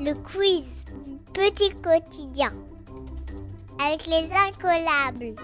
Le 0.00 0.14
quiz 0.14 0.64
Petit 1.32 1.70
quotidien 1.82 2.52
avec 3.84 4.06
les 4.06 4.28
incollables. 4.46 5.34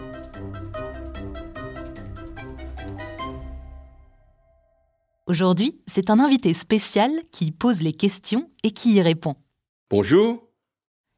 Aujourd'hui, 5.27 5.81
c'est 5.87 6.09
un 6.09 6.21
invité 6.21 6.55
spécial 6.55 7.11
qui 7.33 7.51
pose 7.51 7.83
les 7.83 7.93
questions 7.93 8.49
et 8.63 8.71
qui 8.71 8.95
y 8.95 9.03
répond. 9.03 9.35
Bonjour. 9.91 10.49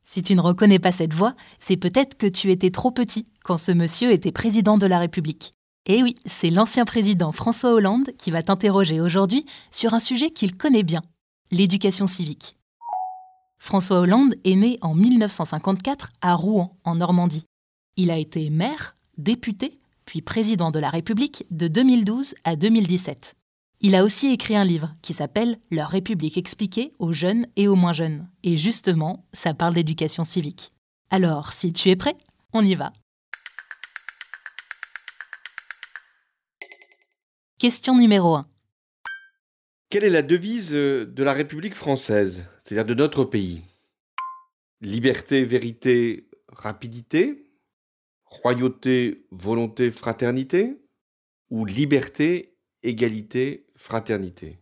Si 0.03 0.23
tu 0.23 0.34
ne 0.34 0.41
reconnais 0.41 0.79
pas 0.79 0.93
cette 0.93 1.12
voix, 1.12 1.34
c'est 1.59 1.77
peut-être 1.77 2.16
que 2.16 2.27
tu 2.27 2.50
étais 2.50 2.71
trop 2.71 2.91
petit 2.91 3.27
quand 3.45 3.59
ce 3.59 3.73
monsieur 3.73 4.12
était 4.12 4.32
président 4.32 4.79
de 4.79 4.87
la 4.87 4.98
République. 4.98 5.53
Et 5.84 6.03
oui, 6.03 6.14
c'est 6.25 6.50
l'ancien 6.50 6.87
président 6.87 7.32
François 7.32 7.75
Hollande 7.75 8.12
qui 8.16 8.30
va 8.30 8.43
t'interroger 8.43 9.03
aujourd'hui 9.03 9.45
sur 9.71 9.93
un 9.93 10.00
sujet 10.00 10.30
qu'il 10.30 10.57
connaît 10.57 10.84
bien, 10.84 11.03
l'éducation 11.50 12.07
civique. 12.07 12.57
François 13.58 14.00
Hollande 14.00 14.34
est 14.44 14.56
né 14.56 14.78
en 14.80 14.94
1954 14.94 16.10
à 16.20 16.34
Rouen, 16.34 16.76
en 16.84 16.96
Normandie. 16.96 17.44
Il 17.96 18.10
a 18.10 18.18
été 18.18 18.50
maire, 18.50 18.96
député, 19.18 19.80
puis 20.04 20.22
président 20.22 20.70
de 20.70 20.79
la 20.79 20.90
République 20.90 21.46
de 21.50 21.68
2012 21.68 22.34
à 22.44 22.56
2017. 22.56 23.34
Il 23.80 23.94
a 23.94 24.04
aussi 24.04 24.32
écrit 24.32 24.56
un 24.56 24.64
livre 24.64 24.94
qui 25.02 25.12
s'appelle 25.12 25.58
Leur 25.70 25.90
République 25.90 26.38
expliquée 26.38 26.92
aux 26.98 27.12
jeunes 27.12 27.46
et 27.56 27.68
aux 27.68 27.74
moins 27.74 27.92
jeunes. 27.92 28.29
Et 28.42 28.56
justement, 28.56 29.26
ça 29.32 29.52
parle 29.52 29.74
d'éducation 29.74 30.24
civique. 30.24 30.72
Alors, 31.10 31.52
si 31.52 31.72
tu 31.72 31.90
es 31.90 31.96
prêt, 31.96 32.16
on 32.52 32.64
y 32.64 32.74
va. 32.74 32.92
Question 37.58 37.96
numéro 37.96 38.36
1. 38.36 38.42
Quelle 39.88 40.04
est 40.04 40.10
la 40.10 40.22
devise 40.22 40.74
euh, 40.74 41.06
de 41.06 41.22
la 41.22 41.32
République 41.32 41.74
française, 41.74 42.44
c'est-à-dire 42.66 42.97
de 42.97 43.00
notre 43.00 43.25
pays 43.25 43.62
Liberté, 44.80 45.44
vérité, 45.44 46.28
rapidité 46.48 47.44
Royauté, 48.24 49.24
volonté, 49.30 49.92
fraternité 49.92 50.76
Ou 51.50 51.64
liberté, 51.64 52.56
égalité, 52.82 53.68
fraternité 53.76 54.58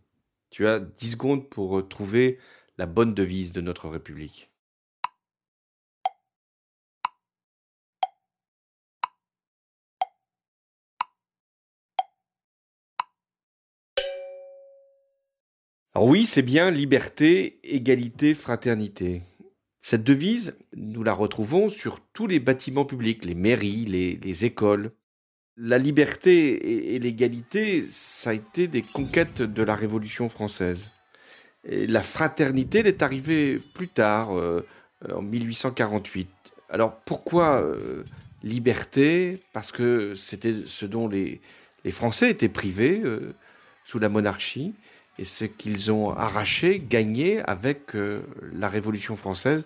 Tu 0.51 0.67
as 0.67 0.79
10 0.79 1.11
secondes 1.13 1.49
pour 1.49 1.79
euh, 1.79 1.81
trouver 1.81 2.37
la 2.77 2.85
bonne 2.85 3.15
devise 3.15 3.53
de 3.53 3.61
notre 3.61 3.89
République. 3.89 4.51
Alors 15.95 16.09
oui, 16.09 16.25
c'est 16.25 16.41
bien 16.41 16.71
liberté, 16.71 17.57
égalité, 17.63 18.33
fraternité. 18.33 19.21
Cette 19.79 20.03
devise, 20.03 20.57
nous 20.75 21.03
la 21.03 21.13
retrouvons 21.13 21.69
sur 21.69 22.01
tous 22.11 22.27
les 22.27 22.41
bâtiments 22.41 22.83
publics, 22.83 23.23
les 23.23 23.33
mairies, 23.33 23.85
les, 23.85 24.45
écoles. 24.45 24.91
La 25.55 25.77
liberté 25.77 26.95
et, 26.95 26.99
l'égalité, 26.99 27.85
ça 27.89 28.31
a 28.31 28.33
été 28.33 28.67
des 28.67 28.81
conquêtes 28.81 29.41
de 29.41 29.63
la 29.63 29.73
Révolution 29.73 30.27
française. 30.27 30.91
La 31.63 32.01
fraternité, 32.01 32.79
elle 32.79 32.87
est 32.87 33.01
arrivée 33.01 33.59
plus 33.73 33.87
tard, 33.87 34.37
euh, 34.37 34.67
en 35.09 35.21
1848. 35.21 36.27
Alors 36.69 36.99
pourquoi 37.05 37.61
euh, 37.61 38.03
liberté? 38.43 39.41
Parce 39.53 39.71
que 39.71 40.13
c'était 40.13 40.55
ce 40.65 40.85
dont 40.85 41.07
les, 41.07 41.39
Français 41.91 42.31
étaient 42.31 42.49
privés 42.49 42.99
euh, 43.01 43.33
sous 43.85 43.99
la 43.99 44.09
monarchie 44.09 44.73
et 45.17 45.25
ce 45.25 45.45
qu'ils 45.45 45.91
ont 45.91 46.11
arraché, 46.11 46.79
gagné 46.79 47.41
avec 47.41 47.95
euh, 47.95 48.21
la 48.53 48.67
Révolution 48.67 49.15
française 49.15 49.65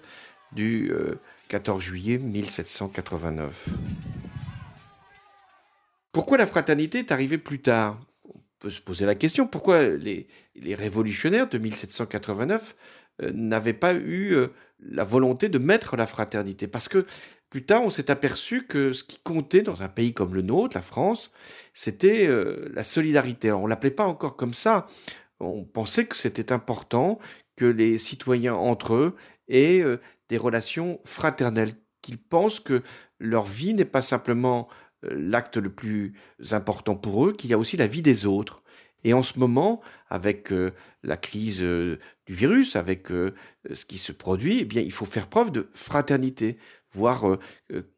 du 0.52 0.92
14 1.50 1.78
euh, 1.78 1.82
juillet 1.82 2.18
1789. 2.18 3.70
Pourquoi 6.12 6.38
la 6.38 6.46
fraternité 6.46 7.00
est 7.00 7.12
arrivée 7.12 7.38
plus 7.38 7.62
tard? 7.62 8.00
On 8.26 8.40
peut 8.60 8.70
se 8.70 8.82
poser 8.82 9.06
la 9.06 9.16
question, 9.16 9.48
pourquoi 9.48 9.84
les, 9.84 10.28
révolutionnaires 10.76 11.50
de 11.50 11.58
1789 11.58 12.76
euh, 13.22 13.32
n'avaient 13.34 13.74
pas 13.74 13.94
eu 13.94 14.36
la 14.82 15.04
volonté 15.04 15.50
de 15.50 15.58
mettre 15.58 15.96
la 15.96 16.06
fraternité? 16.06 16.68
Parce 16.68 16.90
que 16.90 17.06
plus 17.50 17.64
tard, 17.64 17.82
on 17.82 17.90
s'est 17.90 18.12
aperçu 18.12 18.68
que 18.68 18.92
ce 18.92 19.04
qui 19.04 19.20
comptait 19.24 19.64
dans 19.64 19.82
un 19.82 19.88
pays 19.88 20.14
comme 20.14 20.36
le 20.36 20.44
nôtre, 20.44 20.78
la 20.78 20.82
France, 20.82 21.32
c'était 21.74 22.30
la 22.72 22.84
solidarité. 22.84 23.52
on 23.52 23.64
ne 23.64 23.70
l'appelait 23.70 23.90
pas 23.90 24.06
encore 24.06 24.36
comme 24.36 24.54
ça 24.54 24.86
on 25.40 25.64
pensait 25.64 26.06
que 26.06 26.18
c'était 26.18 26.52
important 26.52 27.20
que 27.56 27.66
les 27.66 27.98
citoyens 27.98 28.56
entre 28.56 28.94
eux 28.94 29.16
aient 29.48 29.82
euh, 29.82 30.00
des 30.30 30.38
relations 30.38 31.00
fraternelles, 31.06 31.74
qu'ils 32.02 32.18
pensent 32.18 32.60
que 32.60 32.82
leur 33.20 33.44
vie 33.44 33.74
n'est 33.74 33.86
pas 33.86 34.02
simplement 34.02 34.70
euh, 35.06 35.10
l'acte 35.14 35.58
le 35.58 35.70
plus 35.70 36.14
important 36.52 36.96
pour 36.96 37.28
eux, 37.28 37.34
qu'il 37.34 37.50
y 37.50 37.54
a 37.54 37.58
aussi 37.58 37.78
la 37.78 37.88
vie 37.88 38.02
des 38.02 38.26
autres. 38.26 38.64
Et 39.04 39.14
en 39.14 39.24
ce 39.24 39.40
moment, 39.40 39.82
avec 40.10 40.52
euh, 40.52 40.72
la 41.04 41.16
crise 41.16 41.62
du 41.62 41.98
virus, 42.28 42.76
avec 42.76 43.08
ce 43.08 43.86
qui 43.86 43.98
se 43.98 44.12
produit, 44.12 44.60
eh 44.60 44.66
bien, 44.66 44.82
il 44.82 44.92
faut 44.92 45.06
faire 45.06 45.28
preuve 45.28 45.52
de 45.52 45.70
fraternité, 45.74 46.58
voir 46.92 47.38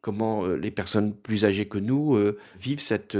comment 0.00 0.46
les 0.46 0.70
personnes 0.70 1.16
plus 1.16 1.44
âgées 1.44 1.66
que 1.66 1.78
nous 1.78 2.16
vivent 2.56 2.80
cette 2.80 3.16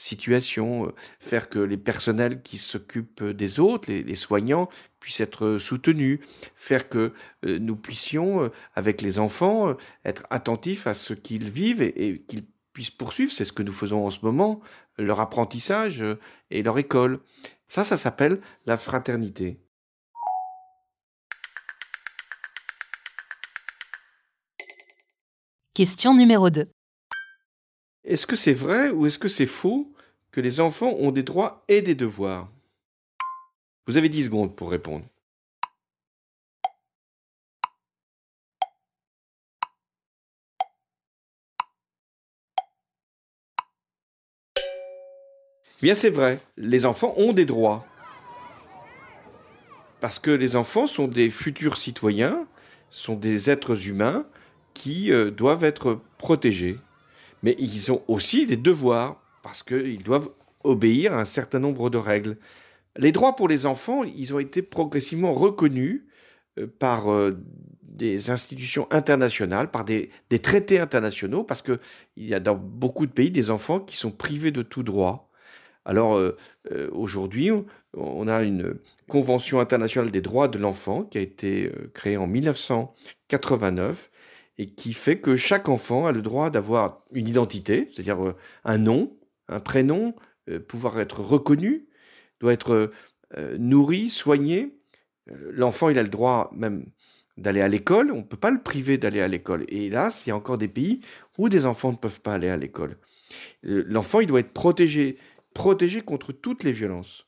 situation, 0.00 0.86
euh, 0.86 0.94
faire 1.18 1.48
que 1.48 1.58
les 1.58 1.76
personnels 1.76 2.42
qui 2.42 2.58
s'occupent 2.58 3.22
des 3.22 3.60
autres, 3.60 3.92
les, 3.92 4.14
soignants, 4.14 4.68
puissent 4.98 5.20
être 5.20 5.58
soutenus, 5.58 6.20
faire 6.54 6.88
que 6.88 7.12
euh, 7.44 7.58
nous 7.58 7.76
puissions, 7.76 8.44
euh, 8.44 8.48
avec 8.74 9.02
les 9.02 9.18
enfants, 9.18 9.74
être 10.04 10.26
attentifs 10.30 10.86
à 10.86 10.94
ce 10.94 11.12
qu'ils 11.12 11.50
vivent 11.50 11.82
et, 11.82 12.24
qu'ils 12.26 12.46
puissent 12.72 12.90
poursuivre, 12.90 13.30
c'est 13.30 13.44
ce 13.44 13.52
que 13.52 13.62
nous 13.62 13.72
faisons 13.72 14.06
en 14.06 14.10
ce 14.10 14.24
moment, 14.24 14.60
leur 14.96 15.20
apprentissage 15.20 16.04
et 16.50 16.62
leur 16.62 16.78
école. 16.78 17.20
Ça, 17.68 17.84
ça 17.84 17.96
s'appelle 17.96 18.40
la 18.66 18.76
fraternité. 18.76 19.60
Question 25.74 26.14
numéro 26.14 26.50
2. 26.50 26.70
Est-ce 28.10 28.26
que 28.26 28.34
c'est 28.34 28.52
vrai 28.52 28.90
ou 28.90 29.06
est-ce 29.06 29.20
que 29.20 29.28
c'est 29.28 29.46
faux 29.46 29.88
que 30.32 30.40
les 30.40 30.58
enfants 30.58 30.96
ont 30.98 31.12
des 31.12 31.22
droits 31.22 31.62
et 31.68 31.80
des 31.80 31.94
devoirs? 31.94 32.50
Vous 33.86 33.98
avez 33.98 34.08
10 34.08 34.24
secondes 34.24 34.56
pour 34.56 34.72
répondre. 34.72 35.04
Bien 45.80 45.94
c'est 45.94 46.10
vrai, 46.10 46.40
les 46.56 46.86
enfants 46.86 47.14
ont 47.16 47.32
des 47.32 47.44
droits. 47.44 47.86
Parce 50.00 50.18
que 50.18 50.32
les 50.32 50.56
enfants 50.56 50.88
sont 50.88 51.06
des 51.06 51.30
futurs 51.30 51.76
citoyens, 51.76 52.48
sont 52.90 53.14
des 53.14 53.50
êtres 53.50 53.86
humains 53.86 54.26
qui 54.74 55.12
euh, 55.12 55.30
doivent 55.30 55.62
être 55.62 56.00
protégés 56.18 56.76
mais 57.42 57.56
ils 57.58 57.92
ont 57.92 58.02
aussi 58.08 58.46
des 58.46 58.56
devoirs, 58.56 59.22
parce 59.42 59.62
qu'ils 59.62 60.02
doivent 60.02 60.30
obéir 60.64 61.14
à 61.14 61.20
un 61.20 61.24
certain 61.24 61.58
nombre 61.58 61.90
de 61.90 61.98
règles. 61.98 62.36
Les 62.96 63.12
droits 63.12 63.36
pour 63.36 63.48
les 63.48 63.66
enfants, 63.66 64.02
ils 64.04 64.34
ont 64.34 64.38
été 64.38 64.62
progressivement 64.62 65.32
reconnus 65.32 66.02
euh, 66.58 66.66
par 66.78 67.10
euh, 67.10 67.38
des 67.82 68.30
institutions 68.30 68.86
internationales, 68.90 69.70
par 69.70 69.84
des, 69.84 70.10
traités 70.42 70.80
internationaux, 70.80 71.44
parce 71.44 71.62
qu'il 71.62 71.78
y 72.16 72.34
a 72.34 72.40
dans 72.40 72.54
beaucoup 72.54 73.06
de 73.06 73.12
pays 73.12 73.30
des 73.30 73.50
enfants 73.50 73.80
qui 73.80 73.96
sont 73.96 74.10
privés 74.10 74.50
de 74.50 74.62
tout 74.62 74.82
droit. 74.82 75.30
Alors 75.84 76.16
euh, 76.16 76.36
aujourd'hui, 76.92 77.50
on 77.94 78.28
a 78.28 78.42
une 78.42 78.74
Convention 79.08 79.60
internationale 79.60 80.10
des 80.10 80.20
droits 80.20 80.48
de 80.48 80.58
l'enfant 80.58 81.02
qui 81.02 81.18
a 81.18 81.20
été 81.20 81.72
créée 81.94 82.16
en 82.16 82.28
1989 82.28 84.09
et 84.60 84.66
qui 84.66 84.92
fait 84.92 85.18
que 85.18 85.36
chaque 85.36 85.70
enfant 85.70 86.04
a 86.04 86.12
le 86.12 86.20
droit 86.20 86.50
d'avoir 86.50 87.02
une 87.12 87.26
identité, 87.26 87.88
c'est-à-dire 87.90 88.22
euh, 88.22 88.36
un 88.66 88.76
nom, 88.76 89.16
un 89.48 89.58
prénom, 89.58 90.14
euh, 90.50 90.60
pouvoir 90.60 91.00
être 91.00 91.20
reconnu, 91.20 91.88
doit 92.40 92.52
être 92.52 92.92
euh, 93.38 93.56
nourri, 93.56 94.10
soigné. 94.10 94.76
L'enfant, 95.26 95.88
il 95.88 95.98
a 95.98 96.02
le 96.02 96.10
droit 96.10 96.50
même 96.54 96.84
d'aller 97.38 97.62
à 97.62 97.68
l'école, 97.68 98.12
on 98.12 98.18
ne 98.18 98.22
peut 98.22 98.36
pas 98.36 98.50
le 98.50 98.60
priver 98.60 98.98
d'aller 98.98 99.22
à 99.22 99.28
l'école. 99.28 99.64
Et 99.68 99.88
là, 99.88 100.10
il 100.26 100.28
y 100.28 100.32
a 100.32 100.36
encore 100.36 100.58
des 100.58 100.68
pays 100.68 101.00
où 101.38 101.48
des 101.48 101.64
enfants 101.64 101.92
ne 101.92 101.96
peuvent 101.96 102.20
pas 102.20 102.34
aller 102.34 102.50
à 102.50 102.58
l'école. 102.58 102.98
L'enfant, 103.62 104.20
il 104.20 104.26
doit 104.26 104.40
être 104.40 104.52
protégé, 104.52 105.16
protégé 105.54 106.02
contre 106.02 106.32
toutes 106.32 106.64
les 106.64 106.72
violences. 106.72 107.26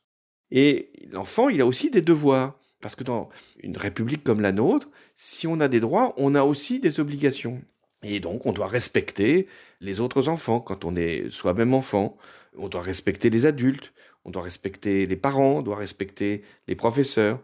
Et 0.51 0.91
l'enfant, 1.11 1.49
il 1.49 1.61
a 1.61 1.65
aussi 1.65 1.89
des 1.89 2.03
devoirs. 2.03 2.59
Parce 2.83 2.97
que 2.97 3.05
dans 3.05 3.29
une 3.61 3.77
république 3.77 4.25
comme 4.25 4.41
la 4.41 4.51
nôtre, 4.51 4.89
si 5.15 5.47
on 5.47 5.61
a 5.61 5.69
des 5.69 5.79
droits, 5.79 6.13
on 6.17 6.35
a 6.35 6.43
aussi 6.43 6.81
des 6.81 6.99
obligations. 6.99 7.61
Et 8.03 8.19
donc, 8.19 8.45
on 8.45 8.51
doit 8.51 8.67
respecter 8.67 9.47
les 9.79 10.01
autres 10.01 10.27
enfants 10.27 10.59
quand 10.59 10.83
on 10.83 10.93
est 10.93 11.31
soi-même 11.31 11.73
enfant. 11.73 12.17
On 12.57 12.67
doit 12.67 12.81
respecter 12.81 13.29
les 13.29 13.45
adultes, 13.45 13.93
on 14.25 14.31
doit 14.31 14.43
respecter 14.43 15.05
les 15.05 15.15
parents, 15.15 15.59
on 15.59 15.61
doit 15.61 15.77
respecter 15.77 16.43
les 16.67 16.75
professeurs. 16.75 17.39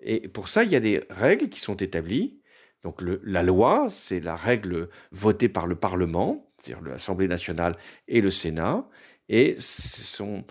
Et 0.00 0.26
pour 0.26 0.48
ça, 0.48 0.64
il 0.64 0.72
y 0.72 0.76
a 0.76 0.80
des 0.80 1.04
règles 1.08 1.48
qui 1.48 1.60
sont 1.60 1.76
établies. 1.76 2.40
Donc 2.82 3.00
la 3.22 3.44
loi, 3.44 3.86
c'est 3.90 4.20
la 4.20 4.34
règle 4.34 4.88
votée 5.12 5.48
par 5.48 5.68
le 5.68 5.76
Parlement, 5.76 6.48
c'est-à-dire 6.56 6.82
l'Assemblée 6.84 7.28
nationale 7.28 7.76
et 8.08 8.20
le 8.20 8.32
Sénat. 8.32 8.88
Et 9.28 9.54
ce 9.56 10.02
sont 10.02 10.44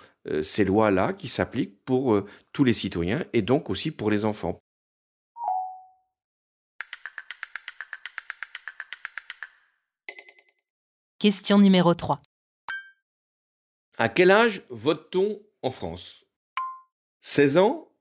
ces 0.44 0.66
lois-là 0.66 1.14
qui 1.14 1.28
s'appliquent 1.28 1.84
pour 1.86 2.14
euh, 2.14 2.26
tous 2.54 2.64
les 2.64 2.74
citoyens 2.74 3.26
et 3.34 3.42
donc 3.42 3.70
aussi 3.70 3.92
pour 3.92 4.12
les 4.12 4.26
enfants. 4.26 4.60
Question 11.20 11.58
numéro 11.58 11.94
3. 11.94 12.22
À 13.98 14.08
quel 14.08 14.31
âge 14.31 14.64
vote-t-on 14.70 15.42
en 15.62 15.72
France? 15.72 16.24
16 17.22 17.58
ans 17.58 17.92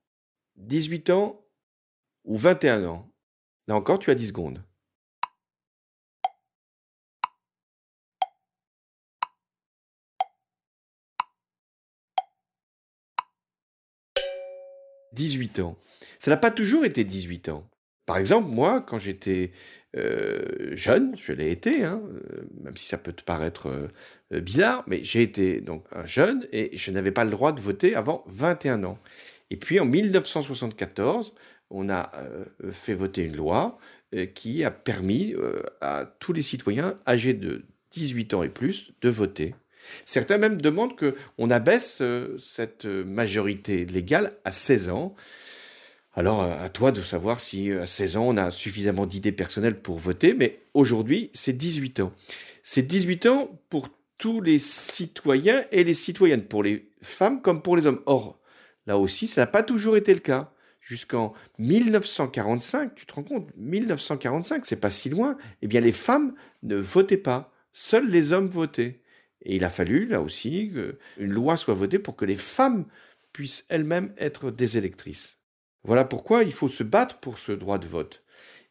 18 0.56 1.10
ans 1.10 1.44
ou 2.24 2.36
21 2.36 2.84
ans? 2.86 3.10
Là 3.66 3.76
encore, 3.76 3.98
tu 3.98 4.10
as 4.10 4.14
10 4.14 4.28
secondes. 4.28 4.62
«18 15.18 15.60
ans. 15.60 15.76
Ça 16.20 16.30
n'a 16.30 16.36
pas 16.36 16.52
toujours 16.52 16.84
été 16.84 17.02
18 17.02 17.48
ans. 17.48 17.68
Par 18.06 18.16
exemple, 18.18 18.48
moi, 18.48 18.80
quand 18.80 18.98
j'étais 18.98 19.50
euh, 19.96 20.74
jeune, 20.76 21.16
je 21.16 21.32
l'ai 21.32 21.50
été, 21.50 21.84
hein, 21.84 22.00
euh, 22.06 22.46
même 22.62 22.76
si 22.76 22.86
ça 22.86 22.98
peut 22.98 23.12
te 23.12 23.24
paraître 23.24 23.68
euh, 24.32 24.40
bizarre, 24.40 24.84
mais 24.86 25.02
j'ai 25.02 25.22
été 25.22 25.60
donc 25.60 25.84
un 25.92 26.06
jeune 26.06 26.46
et 26.52 26.70
je 26.76 26.90
n'avais 26.92 27.10
pas 27.10 27.24
le 27.24 27.30
droit 27.30 27.52
de 27.52 27.60
voter 27.60 27.96
avant 27.96 28.22
21 28.28 28.84
ans. 28.84 28.98
Et 29.50 29.56
puis 29.56 29.80
en 29.80 29.86
1974, 29.86 31.34
on 31.70 31.90
a 31.90 32.12
fait 32.70 32.94
voter 32.94 33.24
une 33.24 33.36
loi 33.36 33.78
qui 34.34 34.64
a 34.64 34.70
permis 34.70 35.34
à 35.80 36.06
tous 36.18 36.32
les 36.34 36.42
citoyens 36.42 36.96
âgés 37.06 37.34
de 37.34 37.64
18 37.90 38.34
ans 38.34 38.42
et 38.42 38.48
plus 38.48 38.92
de 39.00 39.08
voter. 39.08 39.54
Certains 40.04 40.38
même 40.38 40.60
demandent 40.60 40.96
qu'on 40.96 41.50
abaisse 41.50 42.02
cette 42.38 42.84
majorité 42.84 43.84
légale 43.84 44.32
à 44.44 44.52
16 44.52 44.90
ans. 44.90 45.14
Alors, 46.18 46.42
euh, 46.42 46.64
à 46.64 46.68
toi 46.68 46.90
de 46.90 47.00
savoir 47.00 47.38
si 47.38 47.70
euh, 47.70 47.82
à 47.82 47.86
16 47.86 48.16
ans, 48.16 48.24
on 48.26 48.36
a 48.36 48.50
suffisamment 48.50 49.06
d'idées 49.06 49.30
personnelles 49.30 49.80
pour 49.80 49.98
voter, 49.98 50.34
mais 50.34 50.58
aujourd'hui, 50.74 51.30
c'est 51.32 51.52
18 51.52 52.00
ans. 52.00 52.12
C'est 52.64 52.82
18 52.82 53.26
ans 53.26 53.60
pour 53.68 53.88
tous 54.18 54.40
les 54.40 54.58
citoyens 54.58 55.64
et 55.70 55.84
les 55.84 55.94
citoyennes, 55.94 56.42
pour 56.42 56.64
les 56.64 56.90
femmes 57.02 57.40
comme 57.40 57.62
pour 57.62 57.76
les 57.76 57.86
hommes. 57.86 58.02
Or, 58.06 58.40
là 58.88 58.98
aussi, 58.98 59.28
ça 59.28 59.42
n'a 59.42 59.46
pas 59.46 59.62
toujours 59.62 59.96
été 59.96 60.12
le 60.12 60.18
cas. 60.18 60.50
Jusqu'en 60.80 61.34
1945, 61.60 62.96
tu 62.96 63.06
te 63.06 63.12
rends 63.12 63.22
compte, 63.22 63.50
1945, 63.56 64.66
c'est 64.66 64.74
pas 64.74 64.90
si 64.90 65.10
loin, 65.10 65.36
eh 65.62 65.68
bien 65.68 65.80
les 65.80 65.92
femmes 65.92 66.34
ne 66.64 66.74
votaient 66.74 67.16
pas, 67.16 67.52
seuls 67.70 68.08
les 68.08 68.32
hommes 68.32 68.48
votaient. 68.48 69.02
Et 69.48 69.56
il 69.56 69.64
a 69.64 69.70
fallu, 69.70 70.06
là 70.06 70.20
aussi, 70.20 70.70
qu'une 70.70 71.32
loi 71.32 71.56
soit 71.56 71.74
votée 71.74 71.98
pour 71.98 72.14
que 72.14 72.26
les 72.26 72.36
femmes 72.36 72.84
puissent 73.32 73.64
elles-mêmes 73.70 74.12
être 74.18 74.50
des 74.50 74.76
électrices. 74.76 75.38
Voilà 75.84 76.04
pourquoi 76.04 76.44
il 76.44 76.52
faut 76.52 76.68
se 76.68 76.84
battre 76.84 77.18
pour 77.18 77.38
ce 77.38 77.52
droit 77.52 77.78
de 77.78 77.86
vote. 77.86 78.22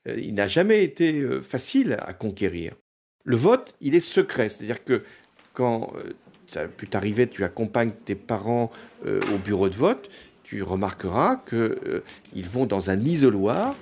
Euh, 0.08 0.20
il 0.20 0.36
n'a 0.36 0.48
jamais 0.48 0.84
été 0.84 1.20
euh, 1.20 1.42
facile 1.42 1.98
à 2.02 2.14
conquérir. 2.14 2.76
Le 3.24 3.36
vote, 3.36 3.76
il 3.82 3.96
est 3.96 4.00
secret, 4.00 4.50
c'est-à-dire 4.50 4.84
que 4.84 5.04
quand 5.54 5.92
euh, 5.96 6.14
ça 6.46 6.62
a 6.62 6.68
pu 6.68 6.88
t'arriver, 6.88 7.28
tu 7.28 7.44
accompagnes 7.44 7.92
tes 8.06 8.16
parents 8.16 8.72
au 9.06 9.38
bureau 9.38 9.68
de 9.68 9.76
vote, 9.76 10.10
tu 10.44 10.64
remarqueras 10.64 11.44
qu'ils 11.50 12.48
vont 12.48 12.66
dans 12.66 12.90
un 12.90 13.00
isoloir 13.02 13.76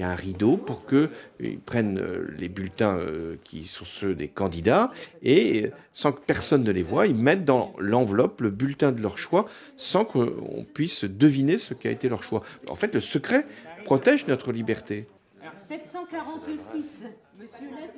y 0.00 0.02
a 0.02 0.10
un 0.10 0.16
rideau 0.16 0.56
pour 0.56 0.84
qu'ils 0.86 1.60
prennent 1.64 1.98
euh, 1.98 2.28
les 2.38 2.48
bulletins 2.48 2.96
euh, 2.96 3.36
qui 3.44 3.64
sont 3.64 3.84
ceux 3.84 4.14
des 4.14 4.28
candidats 4.28 4.90
et 5.22 5.64
euh, 5.64 5.70
sans 5.92 6.12
que 6.12 6.20
personne 6.20 6.62
ne 6.62 6.72
les 6.72 6.82
voie, 6.82 7.06
ils 7.06 7.14
mettent 7.14 7.44
dans 7.44 7.74
l'enveloppe 7.78 8.40
le 8.40 8.50
bulletin 8.50 8.92
de 8.92 9.02
leur 9.02 9.18
choix 9.18 9.46
sans 9.76 10.04
qu'on 10.04 10.66
puisse 10.74 11.04
deviner 11.04 11.58
ce 11.58 11.74
qu'a 11.74 11.90
été 11.90 12.08
leur 12.08 12.22
choix. 12.22 12.42
En 12.68 12.74
fait, 12.74 12.94
le 12.94 13.00
secret 13.00 13.46
protège 13.84 14.26
notre 14.26 14.52
liberté. 14.52 15.06
Alors 15.50 15.62
746. 15.68 17.04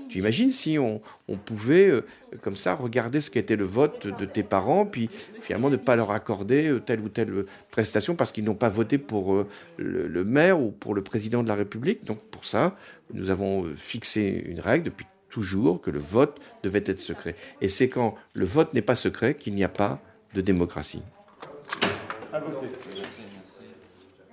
Tu 0.08 0.18
imagines 0.18 0.50
si 0.50 0.78
on, 0.78 1.00
pouvait, 1.44 1.88
euh, 1.88 2.06
comme 2.40 2.56
ça, 2.56 2.74
regarder 2.74 3.20
ce 3.20 3.30
qu'était 3.30 3.56
le 3.56 3.64
vote 3.64 4.06
de 4.06 4.24
tes 4.24 4.42
parents, 4.42 4.86
puis 4.86 5.10
finalement 5.40 5.70
ne 5.70 5.76
pas 5.76 5.96
leur 5.96 6.12
accorder 6.12 6.68
euh, 6.68 6.80
telle 6.80 7.00
ou 7.00 7.08
telle 7.08 7.44
prestation 7.70 8.14
parce 8.14 8.32
qu'ils 8.32 8.44
n'ont 8.44 8.54
pas 8.54 8.68
voté 8.68 8.98
pour 8.98 9.34
euh, 9.34 9.48
le, 9.76 10.24
maire 10.24 10.60
ou 10.60 10.70
pour 10.70 10.94
le 10.94 11.02
président 11.02 11.42
de 11.42 11.48
la 11.48 11.54
République. 11.54 12.04
Donc 12.04 12.20
pour 12.30 12.44
ça, 12.44 12.76
nous 13.12 13.30
avons 13.30 13.64
fixé 13.76 14.44
une 14.46 14.60
règle 14.60 14.84
depuis 14.84 15.06
toujours 15.28 15.80
que 15.80 15.90
le 15.90 15.98
vote 15.98 16.40
devait 16.62 16.84
être 16.86 17.00
secret. 17.00 17.34
Et 17.60 17.68
c'est 17.68 17.88
quand 17.88 18.14
le 18.34 18.44
vote 18.44 18.74
n'est 18.74 18.82
pas 18.82 18.94
secret 18.94 19.34
qu'il 19.34 19.54
n'y 19.54 19.64
a 19.64 19.68
pas 19.68 20.00
de 20.34 20.40
démocratie. 20.40 21.02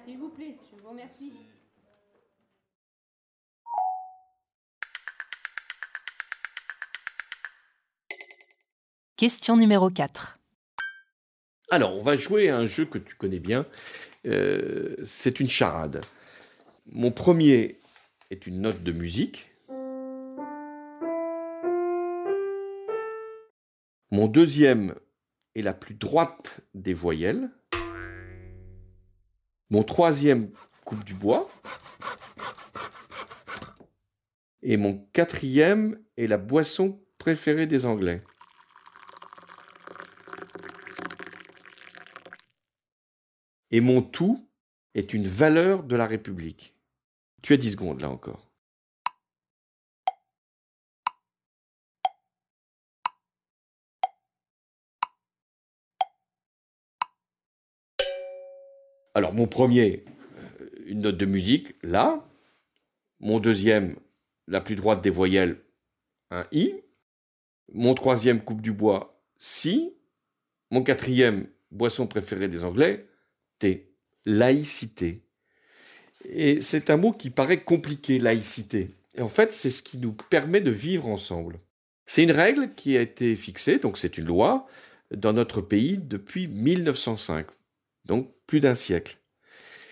S'il 0.06 0.18
vous 0.18 0.30
plaît, 0.30 0.56
je 0.72 0.82
vous 0.82 0.90
remercie. 0.90 1.34
Question 9.20 9.58
numéro 9.58 9.90
4. 9.90 10.38
Alors, 11.72 11.94
on 11.94 12.02
va 12.02 12.16
jouer 12.16 12.50
à 12.50 12.56
un 12.56 12.66
jeu 12.66 12.86
que 12.86 12.98
tu 12.98 13.16
connais 13.16 13.42
bien. 13.42 13.66
Euh, 14.26 14.96
c'est 15.04 15.42
une 15.42 15.50
charade. 15.50 16.00
Mon 16.86 17.12
premier 17.12 17.80
est 18.30 18.48
une 18.48 18.62
note 18.62 18.82
de 18.82 18.94
musique. 18.94 19.52
Mon 24.10 24.28
deuxième 24.28 24.96
est 25.54 25.64
la 25.64 25.74
plus 25.74 25.96
droite 25.96 26.62
des 26.74 26.94
voyelles. 26.94 27.50
Mon 29.70 29.84
troisième 29.84 30.50
coupe 30.86 31.04
du 31.04 31.14
bois. 31.14 31.50
Et 34.62 34.78
mon 34.78 35.06
quatrième 35.12 36.00
est 36.16 36.28
la 36.28 36.38
boisson 36.38 37.02
préférée 37.18 37.68
des 37.68 37.86
Anglais. 37.86 38.22
Et 43.72 43.82
mon 43.82 44.02
tout 44.02 44.48
est 44.96 45.14
une 45.14 45.28
valeur 45.28 45.84
de 45.84 45.96
la 45.96 46.08
République. 46.08 46.76
Tu 47.42 47.54
as 47.54 47.58
10 47.58 47.72
secondes 47.72 48.02
là 48.02 48.10
encore. 48.10 48.50
Alors 59.16 59.34
mon 59.34 59.48
premier, 59.48 60.06
euh, 60.38 60.70
une 60.86 61.02
note 61.02 61.18
de 61.18 61.26
musique, 61.26 61.76
là. 61.84 62.26
Mon 63.20 63.40
deuxième, 63.40 63.98
la 64.48 64.62
plus 64.62 64.76
droite 64.76 65.02
des 65.02 65.10
voyelles, 65.10 65.62
un 66.32 66.46
I. 66.52 66.74
Mon 67.74 67.94
troisième, 67.96 68.42
coupe 68.42 68.62
du 68.62 68.72
bois, 68.72 69.22
si. 69.38 69.94
Mon 70.72 70.84
quatrième, 70.84 71.48
boisson 71.72 72.08
préférée 72.08 72.48
des 72.48 72.64
Anglais, 72.64 73.09
laïcité. 74.26 75.24
Et 76.26 76.62
c'est 76.62 76.90
un 76.90 76.98
mot 76.98 77.12
qui 77.12 77.30
paraît 77.30 77.64
compliqué, 77.64 78.20
laïcité. 78.20 78.92
Et 79.16 79.22
en 79.22 79.30
fait, 79.30 79.52
c'est 79.54 79.72
ce 79.72 79.82
qui 79.82 79.98
nous 79.98 80.14
permet 80.14 80.62
de 80.62 80.72
vivre 80.72 81.08
ensemble. 81.08 81.60
C'est 82.06 82.24
une 82.24 82.32
règle 82.32 82.74
qui 82.74 82.98
a 82.98 83.02
été 83.02 83.36
fixée, 83.36 83.80
donc 83.80 83.98
c'est 83.98 84.18
une 84.18 84.26
loi, 84.26 84.68
dans 85.16 85.34
notre 85.34 85.62
pays 85.62 85.98
depuis 85.98 86.48
1905, 86.48 87.48
donc 88.06 88.32
plus 88.48 88.60
d'un 88.60 88.76
siècle. 88.76 89.18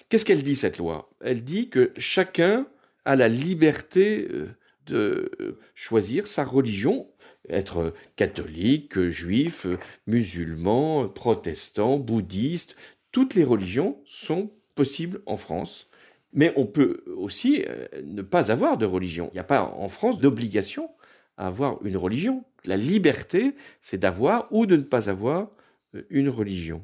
Qu'est-ce 0.10 0.26
qu'elle 0.26 0.44
dit, 0.44 0.56
cette 0.56 0.78
loi? 0.78 1.10
Elle 1.22 1.44
dit 1.44 1.70
que 1.70 1.92
chacun 1.98 2.68
a 3.06 3.16
la 3.16 3.28
liberté 3.28 4.28
euh, 4.32 4.48
de 4.86 5.60
choisir 5.76 6.28
sa 6.28 6.44
religion, 6.44 7.10
être 7.50 7.94
catholique, 8.16 9.00
juif, 9.10 9.68
musulman, 10.06 11.10
protestant, 11.10 11.98
bouddhiste, 11.98 12.76
toutes 13.18 13.34
les 13.34 13.44
religions 13.44 13.98
sont 14.06 14.52
possibles 14.76 15.24
en 15.26 15.38
France. 15.38 15.90
Mais 16.34 16.54
on 16.56 16.68
peut 16.68 17.04
aussi 17.18 17.64
euh, 17.68 17.88
ne 18.04 18.22
pas 18.22 18.52
avoir 18.52 18.78
de 18.78 18.86
religion. 18.86 19.32
Il 19.32 19.38
n'y 19.38 19.40
a 19.40 19.44
pas 19.44 19.64
en 19.64 19.90
France 19.90 20.20
d'obligation 20.20 20.92
à 21.36 21.48
avoir 21.48 21.84
une 21.84 21.98
religion. 21.98 22.44
La 22.64 22.78
liberté, 22.78 23.56
c'est 23.82 23.98
d'avoir 23.98 24.48
ou 24.52 24.68
de 24.68 24.76
ne 24.76 24.84
pas 24.84 25.10
avoir 25.10 25.50
euh, 25.96 26.04
une 26.12 26.30
religion. 26.30 26.84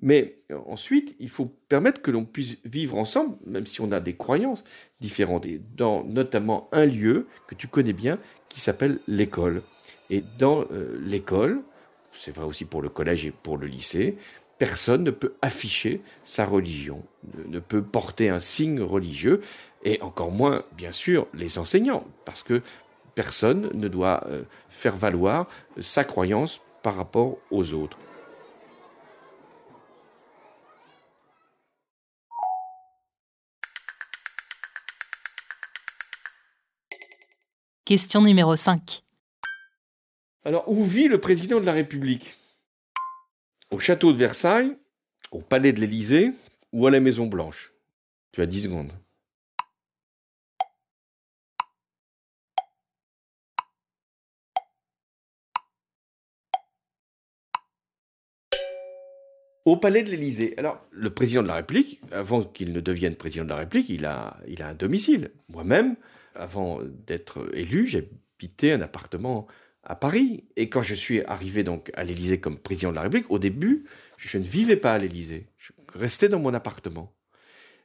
Mais 0.00 0.38
euh, 0.52 0.60
ensuite, 0.68 1.16
il 1.18 1.28
faut 1.28 1.46
permettre 1.68 2.02
que 2.02 2.12
l'on 2.12 2.24
puisse 2.24 2.58
vivre 2.64 2.96
ensemble, 2.96 3.36
même 3.44 3.66
si 3.66 3.80
on 3.80 3.90
a 3.90 3.98
des 3.98 4.14
croyances 4.14 4.62
différentes, 5.00 5.44
et 5.44 5.60
dans 5.76 6.04
notamment 6.04 6.68
un 6.70 6.86
lieu 6.86 7.26
que 7.48 7.56
tu 7.56 7.66
connais 7.66 7.94
bien 7.94 8.20
qui 8.48 8.60
s'appelle 8.60 9.00
l'école. 9.08 9.62
Et 10.08 10.22
dans 10.38 10.64
l'école, 11.00 11.62
c'est 12.12 12.30
vrai 12.30 12.46
aussi 12.46 12.64
pour 12.64 12.80
le 12.80 12.88
collège 12.88 13.26
et 13.26 13.32
pour 13.32 13.58
le 13.58 13.66
lycée, 13.66 14.16
personne 14.58 15.04
ne 15.04 15.10
peut 15.10 15.34
afficher 15.40 16.02
sa 16.24 16.44
religion, 16.44 17.04
ne 17.46 17.60
peut 17.60 17.82
porter 17.82 18.28
un 18.28 18.40
signe 18.40 18.80
religieux, 18.80 19.40
et 19.84 20.02
encore 20.02 20.32
moins, 20.32 20.64
bien 20.76 20.92
sûr, 20.92 21.28
les 21.32 21.58
enseignants, 21.58 22.04
parce 22.24 22.42
que 22.42 22.62
personne 23.14 23.70
ne 23.74 23.88
doit 23.88 24.24
euh, 24.26 24.42
faire 24.68 24.96
valoir 24.96 25.46
sa 25.80 26.04
croyance 26.04 26.60
par 26.82 26.96
rapport 26.96 27.38
aux 27.50 27.72
autres. 27.72 27.98
Question 37.84 38.20
numéro 38.20 38.54
5. 38.54 39.00
Alors, 40.44 40.68
où 40.68 40.84
vit 40.84 41.08
le 41.08 41.18
président 41.18 41.58
de 41.58 41.64
la 41.64 41.72
République? 41.72 42.36
Au 43.70 43.78
château 43.78 44.12
de 44.12 44.16
Versailles, 44.16 44.78
au 45.30 45.40
palais 45.40 45.74
de 45.74 45.80
l'Élysée 45.80 46.32
ou 46.72 46.86
à 46.86 46.90
la 46.90 47.00
Maison 47.00 47.26
Blanche 47.26 47.74
Tu 48.32 48.40
as 48.40 48.46
10 48.46 48.62
secondes. 48.62 48.92
Au 59.66 59.76
palais 59.76 60.02
de 60.02 60.08
l'Élysée. 60.08 60.54
Alors, 60.56 60.82
le 60.90 61.10
président 61.10 61.42
de 61.42 61.48
la 61.48 61.56
République, 61.56 62.00
avant 62.10 62.42
qu'il 62.42 62.72
ne 62.72 62.80
devienne 62.80 63.16
président 63.16 63.44
de 63.44 63.50
la 63.50 63.56
République, 63.56 63.90
il 63.90 64.06
a, 64.06 64.40
il 64.46 64.62
a 64.62 64.68
un 64.68 64.74
domicile. 64.74 65.30
Moi-même, 65.50 65.96
avant 66.34 66.80
d'être 67.06 67.54
élu, 67.54 67.86
j'habitais 67.86 68.72
un 68.72 68.80
appartement 68.80 69.46
à 69.82 69.94
Paris. 69.94 70.44
Et 70.56 70.68
quand 70.68 70.82
je 70.82 70.94
suis 70.94 71.22
arrivé 71.24 71.64
donc 71.64 71.90
à 71.94 72.04
l'Élysée 72.04 72.40
comme 72.40 72.58
président 72.58 72.90
de 72.90 72.96
la 72.96 73.02
République, 73.02 73.30
au 73.30 73.38
début, 73.38 73.84
je 74.16 74.38
ne 74.38 74.44
vivais 74.44 74.76
pas 74.76 74.94
à 74.94 74.98
l'Élysée. 74.98 75.46
Je 75.56 75.72
restais 75.94 76.28
dans 76.28 76.40
mon 76.40 76.54
appartement. 76.54 77.14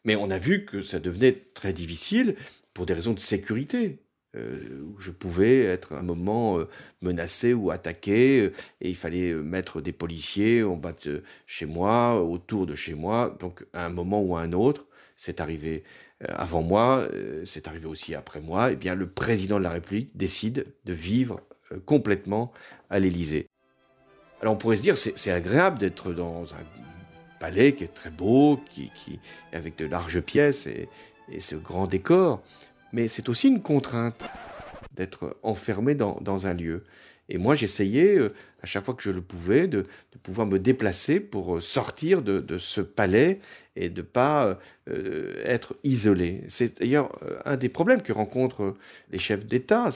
Mais 0.06 0.16
on 0.16 0.30
a 0.30 0.38
vu 0.38 0.66
que 0.66 0.82
ça 0.82 1.00
devenait 1.00 1.34
très 1.54 1.74
difficile 1.74 2.36
pour 2.74 2.86
des 2.86 2.94
raisons 2.94 3.14
de 3.14 3.20
sécurité. 3.20 4.00
Euh, 4.36 4.58
je 4.98 5.12
pouvais 5.12 5.62
être 5.64 5.94
un 5.94 6.02
moment 6.02 6.58
euh, 6.58 6.68
menacé 7.02 7.54
ou 7.54 7.70
attaqué, 7.70 8.42
euh, 8.42 8.54
et 8.82 8.90
il 8.90 8.96
fallait 8.96 9.34
mettre 9.34 9.80
des 9.80 9.92
policiers 9.92 10.64
en 10.64 10.76
bas 10.76 10.94
de 11.06 11.24
chez 11.46 11.68
moi, 11.68 12.22
autour 12.22 12.66
de 12.66 12.76
chez 12.76 12.96
moi. 12.96 13.38
Donc, 13.40 13.66
à 13.74 13.86
un 13.86 13.90
moment 13.90 14.22
ou 14.22 14.36
à 14.36 14.42
un 14.42 14.54
autre, 14.54 14.88
c'est 15.16 15.40
arrivé 15.40 15.84
avant 16.30 16.62
moi, 16.62 17.08
c'est 17.44 17.68
arrivé 17.68 17.86
aussi 17.86 18.16
après 18.16 18.40
moi, 18.40 18.72
eh 18.72 18.78
bien 18.78 18.96
le 18.96 19.10
président 19.10 19.58
de 19.58 19.64
la 19.64 19.72
République 19.72 20.16
décide 20.16 20.66
de 20.86 20.94
vivre 20.94 21.42
complètement 21.86 22.52
à 22.90 23.00
l'Élysée. 23.00 23.48
Alors 24.42 24.56
on 24.56 24.58
pourrait 24.58 24.76
se 24.76 24.82
dire 24.82 24.98
c'est 24.98 25.32
agréable 25.32 25.80
d'être 25.80 26.14
dans 26.14 26.54
un 26.54 26.64
palais 27.44 27.74
qui 27.74 27.84
est 27.84 27.94
très 27.94 28.10
beau, 28.10 28.58
qui, 28.72 28.90
avec 29.52 29.78
de 29.78 29.86
larges 29.86 30.22
pièces 30.22 30.68
et, 30.68 30.88
ce 31.40 31.56
grand 31.56 31.88
décor, 31.88 32.42
mais 32.94 33.10
c'est 33.10 33.28
aussi 33.28 33.50
une 33.50 33.62
contrainte 33.62 34.26
d'être 34.94 35.38
enfermé 35.44 35.94
dans, 35.96 36.48
un 36.48 36.54
lieu. 36.54 36.84
Et 37.28 37.38
moi, 37.38 37.56
j'essayais, 37.56 38.18
euh, 38.18 38.34
à 38.62 38.66
chaque 38.66 38.84
fois 38.86 38.94
que 38.94 39.04
je 39.04 39.10
le 39.10 39.22
pouvais, 39.22 39.68
de, 39.68 39.86
pouvoir 40.22 40.48
me 40.48 40.60
déplacer 40.60 41.20
pour 41.20 41.56
euh, 41.58 41.62
sortir 41.62 42.22
de, 42.22 42.58
ce 42.58 42.82
palais 42.82 43.40
et 43.76 43.90
de 43.90 44.02
ne 44.02 44.06
pas 44.06 44.60
euh, 44.90 45.42
être 45.46 45.76
isolé. 45.84 46.44
C'est 46.48 46.80
d'ailleurs 46.80 47.10
un 47.46 47.58
des 47.58 47.70
problèmes 47.70 48.02
que 48.02 48.14
rencontrent 48.14 48.76
les 49.12 49.20
chefs 49.20 49.46
d'État, 49.46 49.90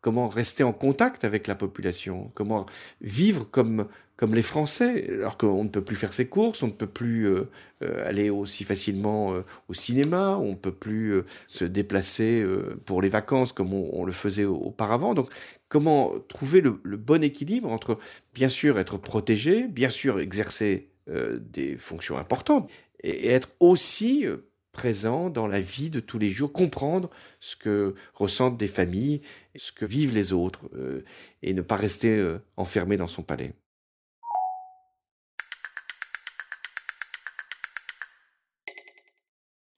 comment 0.00 0.28
rester 0.28 0.62
en 0.62 0.72
contact 0.72 1.24
avec 1.24 1.46
la 1.46 1.54
population, 1.54 2.30
comment 2.34 2.66
vivre 3.00 3.44
comme, 3.50 3.86
comme 4.16 4.34
les 4.34 4.42
Français, 4.42 5.08
alors 5.12 5.36
qu'on 5.36 5.64
ne 5.64 5.68
peut 5.68 5.82
plus 5.82 5.96
faire 5.96 6.12
ses 6.12 6.26
courses, 6.26 6.62
on 6.62 6.68
ne 6.68 6.72
peut 6.72 6.86
plus 6.86 7.26
euh, 7.26 7.48
euh, 7.82 8.08
aller 8.08 8.30
aussi 8.30 8.64
facilement 8.64 9.32
euh, 9.32 9.42
au 9.68 9.74
cinéma, 9.74 10.36
on 10.36 10.50
ne 10.50 10.54
peut 10.54 10.74
plus 10.74 11.22
se 11.48 11.64
déplacer 11.64 12.44
pour 12.84 13.02
les 13.02 13.08
vacances 13.08 13.52
comme 13.52 13.74
on, 13.74 14.04
le 14.04 14.12
faisait 14.12 14.44
auparavant. 14.44 15.14
Donc 15.14 15.28
comment 15.68 16.12
trouver 16.28 16.60
le, 16.60 16.80
le, 16.82 16.96
bon 16.96 17.22
équilibre 17.22 17.70
entre, 17.70 17.98
bien 18.34 18.48
sûr, 18.48 18.78
être 18.78 18.98
protégé, 18.98 19.68
bien 19.68 19.88
sûr, 19.88 20.20
exercer 20.20 20.88
des 21.06 21.76
fonctions 21.76 22.18
importantes, 22.18 22.70
et 23.02 23.28
être 23.30 23.54
aussi 23.58 24.26
présent 24.72 25.30
dans 25.30 25.46
la 25.46 25.60
vie 25.60 25.90
de 25.90 26.00
tous 26.00 26.18
les 26.18 26.30
jours, 26.30 26.52
comprendre 26.52 27.10
ce 27.40 27.56
que 27.56 27.94
ressentent 28.14 28.56
des 28.56 28.68
familles, 28.68 29.22
ce 29.56 29.72
que 29.72 29.84
vivent 29.84 30.14
les 30.14 30.32
autres, 30.32 30.70
euh, 30.74 31.04
et 31.42 31.54
ne 31.54 31.62
pas 31.62 31.76
rester 31.76 32.16
euh, 32.16 32.38
enfermé 32.56 32.96
dans 32.96 33.08
son 33.08 33.22
palais. 33.22 33.54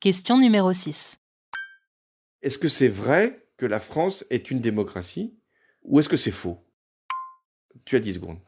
Question 0.00 0.36
numéro 0.38 0.72
6. 0.72 1.16
Est-ce 2.42 2.58
que 2.58 2.68
c'est 2.68 2.88
vrai 2.88 3.46
que 3.56 3.66
la 3.66 3.78
France 3.78 4.24
est 4.30 4.50
une 4.50 4.58
démocratie 4.60 5.38
ou 5.82 6.00
est-ce 6.00 6.08
que 6.08 6.16
c'est 6.16 6.32
faux? 6.32 6.58
Tu 7.84 7.94
as 7.94 8.00
10 8.00 8.14
secondes. 8.14 8.40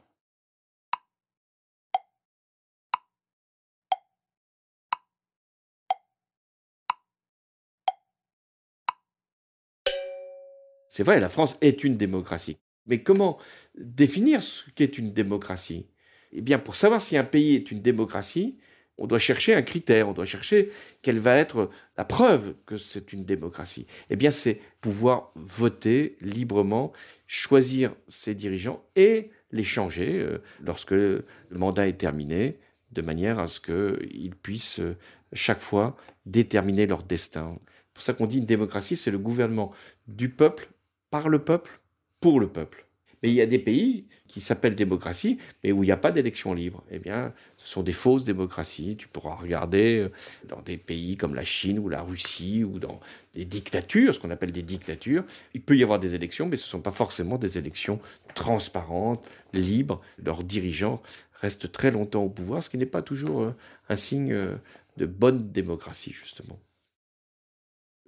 C'est 10.97 11.03
vrai, 11.03 11.19
la 11.19 11.29
France 11.29 11.57
est 11.61 11.83
une 11.83 11.97
démocratie. 11.97 12.57
Mais 12.87 13.03
comment 13.03 13.37
définir 13.77 14.45
ce 14.45 14.63
qu'est 14.77 14.97
une 14.97 15.11
démocratie? 15.11 15.89
Eh 16.31 16.41
bien, 16.41 16.61
pour 16.61 16.77
savoir 16.77 17.01
si 17.01 17.17
un 17.17 17.25
pays 17.25 17.57
est 17.57 17.73
une 17.73 17.81
démocratie, 17.81 18.61
on 18.97 19.09
doit 19.09 19.19
chercher 19.19 19.57
un 19.57 19.63
critère, 19.63 20.09
on 20.09 20.13
doit 20.13 20.25
chercher 20.25 20.71
quelle 21.03 21.19
va 21.19 21.35
être 21.35 21.69
la 21.99 22.05
preuve 22.05 22.55
que 22.65 22.77
c'est 22.77 23.13
une 23.13 23.25
démocratie. 23.25 23.89
Eh 24.09 24.15
bien, 24.15 24.31
c'est 24.31 24.61
pouvoir 24.81 25.33
voter 25.35 26.17
librement, 26.21 26.93
choisir 27.27 27.97
ses 28.07 28.37
dirigeants 28.37 28.85
et 28.95 29.33
les 29.51 29.65
changer 29.65 30.21
euh, 30.21 30.39
lorsque 30.65 30.93
le 30.93 31.25
mandat 31.51 31.89
est 31.89 31.99
terminé, 31.99 32.61
de 32.93 33.03
manière 33.03 33.41
à 33.41 33.49
ce 33.49 33.59
qu'ils 33.59 34.37
puissent 34.37 34.79
euh, 34.79 34.97
chaque 35.33 35.61
fois 35.61 35.97
déterminer 36.25 36.87
leur 36.87 37.03
destin. 37.03 37.59
C'est 37.67 37.95
pour 37.95 38.03
ça 38.05 38.13
qu'on 38.13 38.27
dit 38.27 38.39
une 38.39 38.47
démocratie, 38.47 38.95
c'est 38.95 39.11
le 39.11 39.19
gouvernement 39.19 39.73
du 40.07 40.29
peuple 40.29 40.69
par 41.15 41.29
le 41.29 41.39
peuple, 41.39 41.79
pour 42.19 42.41
le 42.41 42.49
peuple. 42.49 42.89
Mais 43.23 43.29
il 43.29 43.35
y 43.37 43.41
a 43.41 43.47
des 43.47 43.61
pays 43.61 44.09
qui 44.27 44.41
s'appellent 44.41 44.75
démocratie, 44.75 45.39
mais 45.63 45.71
où 45.71 45.85
il 45.85 45.87
n'y 45.87 45.93
a 45.93 45.97
pas 45.97 46.11
d'élection 46.11 46.53
libre. 46.53 46.83
Eh 46.91 46.99
bien, 46.99 47.33
ce 47.57 47.69
sont 47.69 47.85
des 47.85 47.93
fausses 47.93 48.25
démocraties. 48.25 48.97
Tu 48.97 49.07
pourras 49.07 49.37
regarder 49.37 50.01
euh, 50.01 50.11
dans 50.49 50.61
des 50.61 50.77
pays 50.77 51.17
comme 51.17 51.37
la 51.37 51.45
Chine 51.45 51.79
ou 51.79 51.89
la 51.89 52.03
Russie 52.03 52.65
ou 52.65 52.81
dans 52.81 52.99
des 53.33 53.45
dictatures, 53.45 54.13
ce 54.13 54.19
qu'on 54.19 54.33
appelle 54.33 54.51
des 54.51 54.65
dictatures. 54.65 55.23
Il 55.55 55.63
peut 55.63 55.77
y 55.77 55.85
avoir 55.85 56.01
des 56.01 56.17
élections, 56.17 56.49
mais 56.49 56.57
ce 56.57 56.65
ne 56.65 56.71
sont 56.71 56.81
pas 56.81 56.91
forcément 56.91 57.39
des 57.39 57.59
élections 57.59 58.01
transparentes, 58.35 59.25
libres. 59.53 60.01
Leurs 60.19 60.43
dirigeants 60.43 61.01
restent 61.35 61.71
très 61.71 61.93
longtemps 61.93 62.25
au 62.25 62.29
pouvoir, 62.29 62.61
ce 62.61 62.71
qui 62.71 62.77
n'est 62.77 62.87
pas 62.87 63.03
toujours 63.03 63.41
euh, 63.41 63.55
un 63.89 63.97
signe 63.97 64.33
euh, 64.33 64.57
de 64.97 65.07
bonne 65.07 65.53
démocratie, 65.53 66.13
justement. 66.13 66.59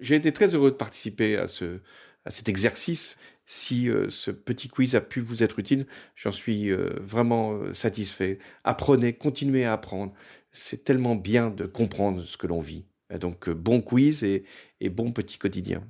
J'ai 0.01 0.17
été 0.17 0.33
très 0.33 0.57
heureux 0.57 0.73
de 0.73 0.77
participer 0.77 1.37
à 1.37 1.47
ce, 1.47 1.81
à 2.27 2.31
cet 2.31 2.49
exercice. 2.49 3.17
Si 3.47 3.89
euh, 3.89 4.11
ce 4.11 4.33
petit 4.33 4.69
quiz 4.69 4.97
a 4.97 5.01
pu 5.01 5.21
vous 5.21 5.45
être 5.45 5.59
utile, 5.61 5.87
j'en 6.17 6.33
suis 6.33 6.71
euh, 6.71 6.91
vraiment 7.01 7.53
euh, 7.53 7.73
satisfait. 7.73 8.39
Apprenez, 8.65 9.13
continuez 9.13 9.65
à 9.65 9.73
apprendre. 9.73 10.13
C'est 10.51 10.85
tellement 10.85 11.15
bien 11.15 11.51
de 11.51 11.65
comprendre 11.65 12.23
ce 12.23 12.37
que 12.37 12.49
l'on 12.49 12.61
vit. 12.61 12.85
donc 13.21 13.49
bon 13.49 13.81
quiz 13.81 14.25
et, 14.25 14.45
et 14.81 14.91
bon 14.91 15.13
petit 15.13 15.39
quotidien. 15.39 15.85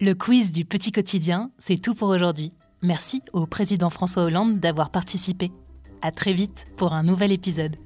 Le 0.00 0.14
quiz 0.14 0.50
du 0.50 0.64
petit 0.64 0.90
quotidien, 0.90 1.52
c'est 1.58 1.76
tout 1.76 1.94
pour 1.94 2.08
aujourd'hui. 2.08 2.52
Merci 2.82 3.22
au 3.32 3.46
président 3.46 3.90
François 3.90 4.24
Hollande 4.24 4.58
d'avoir 4.58 4.90
participé. 4.90 5.52
À 6.02 6.10
très 6.10 6.32
vite 6.32 6.66
pour 6.76 6.94
un 6.94 7.02
nouvel 7.02 7.30
épisode. 7.30 7.76